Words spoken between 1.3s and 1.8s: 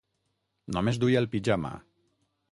pijama.